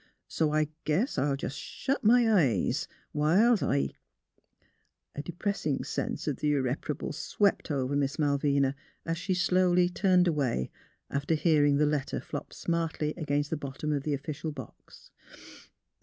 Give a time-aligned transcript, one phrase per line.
[0.27, 3.91] So I guess I'll jus' shet my eyes, whilst I"
[5.15, 8.73] A depressing sense of the irreparable swept over Miss Malvina,
[9.05, 9.91] as she turned slowly
[10.25, 10.71] away,
[11.11, 15.11] after hearing the letter flop smartly against the bottom of the official box.